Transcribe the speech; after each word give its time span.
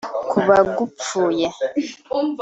kuba 0.31 0.55
gupfuye 0.75 1.47